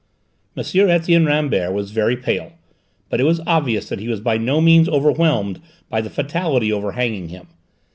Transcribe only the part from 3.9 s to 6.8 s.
he was by no means overwhelmed by the fatality